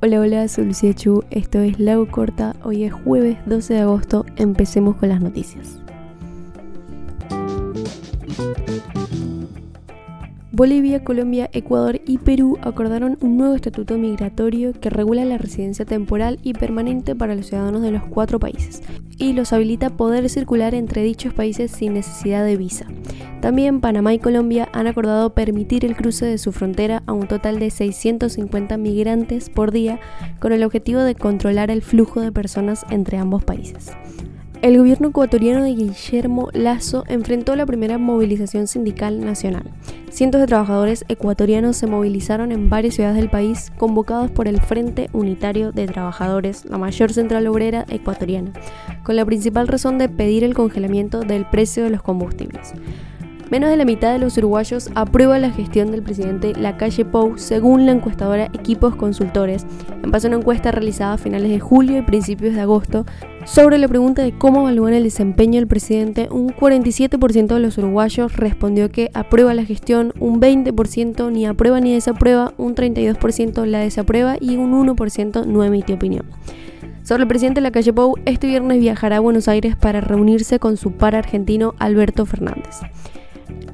Hola, 0.00 0.20
hola, 0.20 0.46
soy 0.48 0.66
Lucía 0.66 0.94
Chu, 0.94 1.24
esto 1.30 1.58
es 1.58 1.80
Lago 1.80 2.06
Corta, 2.08 2.54
hoy 2.62 2.84
es 2.84 2.92
jueves 2.92 3.38
12 3.46 3.74
de 3.74 3.80
agosto, 3.80 4.24
empecemos 4.36 4.94
con 4.96 5.08
las 5.08 5.20
noticias. 5.20 5.80
Bolivia, 10.52 11.02
Colombia, 11.02 11.50
Ecuador 11.52 12.00
y 12.06 12.18
Perú 12.18 12.58
acordaron 12.62 13.18
un 13.20 13.36
nuevo 13.36 13.56
estatuto 13.56 13.98
migratorio 13.98 14.72
que 14.72 14.90
regula 14.90 15.24
la 15.24 15.36
residencia 15.36 15.84
temporal 15.84 16.38
y 16.44 16.52
permanente 16.52 17.16
para 17.16 17.34
los 17.34 17.46
ciudadanos 17.46 17.82
de 17.82 17.90
los 17.90 18.04
cuatro 18.04 18.38
países 18.38 18.82
y 19.18 19.32
los 19.32 19.52
habilita 19.52 19.90
poder 19.90 20.28
circular 20.28 20.76
entre 20.76 21.02
dichos 21.02 21.34
países 21.34 21.72
sin 21.72 21.94
necesidad 21.94 22.44
de 22.44 22.56
visa. 22.56 22.86
También 23.44 23.82
Panamá 23.82 24.14
y 24.14 24.18
Colombia 24.18 24.70
han 24.72 24.86
acordado 24.86 25.34
permitir 25.34 25.84
el 25.84 25.94
cruce 25.94 26.24
de 26.24 26.38
su 26.38 26.50
frontera 26.50 27.02
a 27.04 27.12
un 27.12 27.28
total 27.28 27.58
de 27.58 27.68
650 27.68 28.78
migrantes 28.78 29.50
por 29.50 29.70
día 29.70 30.00
con 30.40 30.52
el 30.52 30.64
objetivo 30.64 31.00
de 31.00 31.14
controlar 31.14 31.70
el 31.70 31.82
flujo 31.82 32.22
de 32.22 32.32
personas 32.32 32.86
entre 32.88 33.18
ambos 33.18 33.44
países. 33.44 33.90
El 34.62 34.78
gobierno 34.78 35.08
ecuatoriano 35.08 35.62
de 35.62 35.74
Guillermo 35.74 36.48
Lazo 36.54 37.04
enfrentó 37.06 37.54
la 37.54 37.66
primera 37.66 37.98
movilización 37.98 38.66
sindical 38.66 39.22
nacional. 39.22 39.70
Cientos 40.08 40.40
de 40.40 40.46
trabajadores 40.46 41.04
ecuatorianos 41.08 41.76
se 41.76 41.86
movilizaron 41.86 42.50
en 42.50 42.70
varias 42.70 42.94
ciudades 42.94 43.16
del 43.16 43.28
país 43.28 43.70
convocados 43.76 44.30
por 44.30 44.48
el 44.48 44.58
Frente 44.62 45.10
Unitario 45.12 45.70
de 45.70 45.86
Trabajadores, 45.86 46.64
la 46.64 46.78
mayor 46.78 47.12
central 47.12 47.46
obrera 47.46 47.84
ecuatoriana, 47.90 48.54
con 49.02 49.16
la 49.16 49.26
principal 49.26 49.68
razón 49.68 49.98
de 49.98 50.08
pedir 50.08 50.44
el 50.44 50.54
congelamiento 50.54 51.20
del 51.20 51.44
precio 51.44 51.84
de 51.84 51.90
los 51.90 52.00
combustibles. 52.00 52.72
Menos 53.50 53.68
de 53.68 53.76
la 53.76 53.84
mitad 53.84 54.12
de 54.12 54.18
los 54.18 54.38
uruguayos 54.38 54.90
aprueba 54.94 55.38
la 55.38 55.50
gestión 55.50 55.90
del 55.90 56.02
presidente 56.02 56.54
Lacalle 56.54 57.04
Pou, 57.04 57.36
según 57.36 57.84
la 57.84 57.92
encuestadora 57.92 58.46
Equipos 58.46 58.96
Consultores, 58.96 59.66
en 60.02 60.10
base 60.10 60.26
a 60.26 60.30
una 60.30 60.38
encuesta 60.38 60.70
realizada 60.70 61.14
a 61.14 61.18
finales 61.18 61.50
de 61.50 61.60
julio 61.60 61.98
y 61.98 62.02
principios 62.02 62.54
de 62.54 62.62
agosto 62.62 63.04
sobre 63.44 63.76
la 63.76 63.86
pregunta 63.86 64.22
de 64.22 64.32
cómo 64.32 64.60
evalúan 64.62 64.94
el 64.94 65.04
desempeño 65.04 65.60
del 65.60 65.68
presidente. 65.68 66.28
Un 66.30 66.48
47% 66.48 67.46
de 67.46 67.60
los 67.60 67.76
uruguayos 67.76 68.34
respondió 68.34 68.90
que 68.90 69.10
aprueba 69.12 69.52
la 69.52 69.66
gestión, 69.66 70.14
un 70.18 70.40
20% 70.40 71.30
ni 71.30 71.44
aprueba 71.44 71.80
ni 71.80 71.92
desaprueba, 71.92 72.54
un 72.56 72.74
32% 72.74 73.66
la 73.66 73.80
desaprueba 73.80 74.36
y 74.40 74.56
un 74.56 74.72
1% 74.72 75.44
no 75.44 75.62
emitió 75.62 75.96
opinión. 75.96 76.24
Sobre 77.02 77.22
el 77.24 77.28
presidente 77.28 77.60
Lacalle 77.60 77.92
Pou, 77.92 78.16
este 78.24 78.46
viernes 78.46 78.80
viajará 78.80 79.18
a 79.18 79.20
Buenos 79.20 79.48
Aires 79.48 79.76
para 79.76 80.00
reunirse 80.00 80.58
con 80.58 80.78
su 80.78 80.92
par 80.92 81.14
argentino 81.14 81.74
Alberto 81.78 82.24
Fernández. 82.24 82.80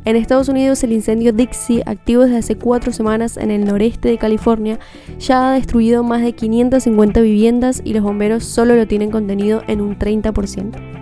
En 0.06 0.16
Estados 0.16 0.48
Unidos, 0.48 0.82
el 0.82 0.92
incendio 0.92 1.32
Dixie, 1.32 1.82
activo 1.84 2.22
desde 2.22 2.38
hace 2.38 2.56
cuatro 2.56 2.90
semanas 2.90 3.36
en 3.36 3.50
el 3.50 3.66
noreste 3.66 4.08
de 4.08 4.16
California, 4.16 4.78
ya 5.18 5.50
ha 5.50 5.54
destruido 5.54 6.02
más 6.02 6.22
de 6.22 6.32
550 6.32 7.20
viviendas 7.20 7.82
y 7.84 7.92
los 7.92 8.02
bomberos 8.02 8.44
solo 8.44 8.76
lo 8.76 8.86
tienen 8.86 9.10
contenido 9.10 9.62
en 9.66 9.82
un 9.82 9.98
30%. 9.98 11.00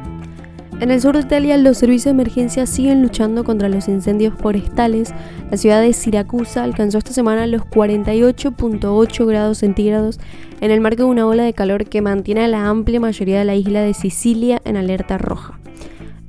En 0.80 0.92
el 0.92 1.00
sur 1.00 1.16
de 1.16 1.22
Italia, 1.22 1.56
los 1.56 1.78
servicios 1.78 2.04
de 2.04 2.10
emergencia 2.10 2.66
siguen 2.66 3.02
luchando 3.02 3.42
contra 3.42 3.68
los 3.68 3.88
incendios 3.88 4.34
forestales. 4.34 5.12
La 5.50 5.56
ciudad 5.56 5.80
de 5.80 5.92
Siracusa 5.92 6.62
alcanzó 6.62 6.98
esta 6.98 7.12
semana 7.12 7.48
los 7.48 7.62
48.8 7.62 9.26
grados 9.26 9.58
centígrados 9.58 10.20
en 10.60 10.70
el 10.70 10.80
marco 10.80 11.02
de 11.02 11.08
una 11.08 11.26
ola 11.26 11.42
de 11.42 11.52
calor 11.52 11.86
que 11.86 12.00
mantiene 12.00 12.44
a 12.44 12.48
la 12.48 12.68
amplia 12.68 13.00
mayoría 13.00 13.40
de 13.40 13.44
la 13.44 13.56
isla 13.56 13.80
de 13.80 13.92
Sicilia 13.94 14.60
en 14.64 14.76
alerta 14.76 15.18
roja. 15.18 15.58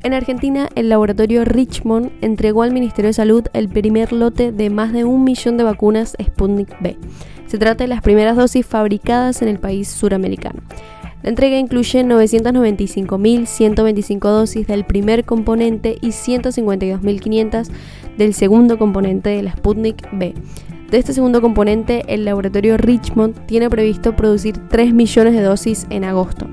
En 0.01 0.13
Argentina, 0.13 0.69
el 0.75 0.87
laboratorio 0.87 1.43
Richmond 1.43 2.11
entregó 2.21 2.63
al 2.63 2.71
Ministerio 2.71 3.09
de 3.09 3.13
Salud 3.13 3.43
el 3.51 3.67
primer 3.67 4.13
lote 4.13 4.53
de 4.53 4.69
más 4.69 4.93
de 4.93 5.03
un 5.03 5.25
millón 5.25 5.57
de 5.57 5.65
vacunas 5.65 6.15
Sputnik 6.23 6.73
B. 6.79 6.95
Se 7.47 7.57
trata 7.57 7.83
de 7.83 7.89
las 7.89 8.01
primeras 8.01 8.37
dosis 8.37 8.65
fabricadas 8.65 9.41
en 9.41 9.49
el 9.49 9.59
país 9.59 9.89
suramericano. 9.89 10.61
La 11.21 11.27
entrega 11.29 11.57
incluye 11.57 12.05
995.125 12.05 14.19
dosis 14.21 14.67
del 14.67 14.85
primer 14.85 15.25
componente 15.25 15.97
y 15.99 16.11
152.500 16.11 17.67
del 18.17 18.33
segundo 18.33 18.77
componente 18.77 19.31
de 19.31 19.43
la 19.43 19.51
Sputnik 19.51 20.07
B. 20.13 20.33
De 20.89 20.97
este 20.97 21.11
segundo 21.11 21.41
componente, 21.41 22.05
el 22.07 22.23
laboratorio 22.23 22.77
Richmond 22.77 23.47
tiene 23.47 23.69
previsto 23.69 24.15
producir 24.15 24.55
3 24.69 24.93
millones 24.93 25.33
de 25.33 25.41
dosis 25.41 25.87
en 25.89 26.05
agosto. 26.05 26.47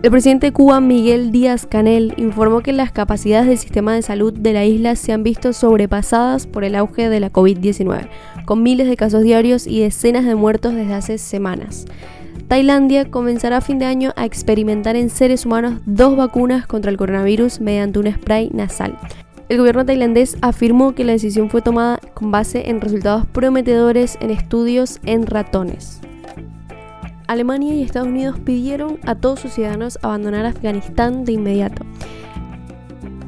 El 0.00 0.12
presidente 0.12 0.46
de 0.46 0.52
Cuba, 0.52 0.80
Miguel 0.80 1.32
Díaz 1.32 1.66
Canel, 1.66 2.14
informó 2.18 2.60
que 2.60 2.72
las 2.72 2.92
capacidades 2.92 3.48
del 3.48 3.58
sistema 3.58 3.94
de 3.94 4.02
salud 4.02 4.32
de 4.32 4.52
la 4.52 4.64
isla 4.64 4.94
se 4.94 5.12
han 5.12 5.24
visto 5.24 5.52
sobrepasadas 5.52 6.46
por 6.46 6.62
el 6.62 6.76
auge 6.76 7.08
de 7.08 7.18
la 7.18 7.32
COVID-19, 7.32 8.08
con 8.44 8.62
miles 8.62 8.88
de 8.88 8.96
casos 8.96 9.24
diarios 9.24 9.66
y 9.66 9.80
decenas 9.80 10.24
de 10.24 10.36
muertos 10.36 10.72
desde 10.72 10.94
hace 10.94 11.18
semanas. 11.18 11.86
Tailandia 12.46 13.10
comenzará 13.10 13.56
a 13.56 13.60
fin 13.60 13.80
de 13.80 13.86
año 13.86 14.12
a 14.14 14.24
experimentar 14.24 14.94
en 14.94 15.10
seres 15.10 15.44
humanos 15.44 15.80
dos 15.84 16.16
vacunas 16.16 16.68
contra 16.68 16.92
el 16.92 16.96
coronavirus 16.96 17.60
mediante 17.60 17.98
un 17.98 18.12
spray 18.12 18.50
nasal. 18.54 18.96
El 19.48 19.58
gobierno 19.58 19.84
tailandés 19.84 20.36
afirmó 20.42 20.94
que 20.94 21.02
la 21.02 21.12
decisión 21.12 21.50
fue 21.50 21.60
tomada 21.60 21.98
con 22.14 22.30
base 22.30 22.70
en 22.70 22.80
resultados 22.80 23.26
prometedores 23.26 24.16
en 24.20 24.30
estudios 24.30 25.00
en 25.04 25.26
ratones. 25.26 26.00
Alemania 27.28 27.74
y 27.74 27.82
Estados 27.82 28.08
Unidos 28.08 28.40
pidieron 28.40 28.98
a 29.04 29.14
todos 29.14 29.40
sus 29.40 29.52
ciudadanos 29.52 29.98
abandonar 30.02 30.46
Afganistán 30.46 31.26
de 31.26 31.32
inmediato. 31.32 31.84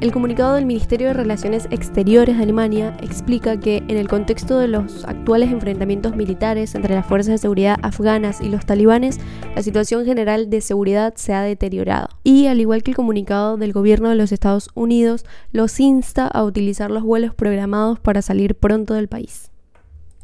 El 0.01 0.11
comunicado 0.11 0.55
del 0.55 0.65
Ministerio 0.65 1.09
de 1.09 1.13
Relaciones 1.13 1.67
Exteriores 1.69 2.35
de 2.35 2.41
Alemania 2.41 2.97
explica 3.03 3.59
que 3.59 3.77
en 3.87 3.97
el 3.97 4.07
contexto 4.07 4.57
de 4.57 4.67
los 4.67 5.05
actuales 5.05 5.51
enfrentamientos 5.51 6.15
militares 6.15 6.73
entre 6.73 6.95
las 6.95 7.05
fuerzas 7.05 7.33
de 7.33 7.37
seguridad 7.37 7.77
afganas 7.83 8.41
y 8.41 8.49
los 8.49 8.65
talibanes, 8.65 9.19
la 9.55 9.61
situación 9.61 10.03
general 10.03 10.49
de 10.49 10.61
seguridad 10.61 11.13
se 11.15 11.35
ha 11.35 11.43
deteriorado. 11.43 12.07
Y 12.23 12.47
al 12.47 12.59
igual 12.59 12.81
que 12.81 12.89
el 12.89 12.97
comunicado 12.97 13.57
del 13.57 13.71
gobierno 13.71 14.09
de 14.09 14.15
los 14.15 14.31
Estados 14.31 14.69
Unidos, 14.73 15.23
los 15.51 15.79
insta 15.79 16.25
a 16.25 16.43
utilizar 16.43 16.89
los 16.89 17.03
vuelos 17.03 17.35
programados 17.35 17.99
para 17.99 18.23
salir 18.23 18.55
pronto 18.55 18.95
del 18.95 19.07
país. 19.07 19.50